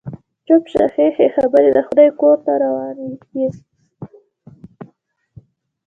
چپ 0.45 0.63
شه، 0.71 0.83
ښې 0.93 1.07
ښې 1.15 1.27
خبرې 1.35 1.69
د 1.73 1.79
خدای 1.87 2.09
کور 2.19 2.37
ته 2.45 2.51
روانه 2.63 3.05
يې. 3.37 3.47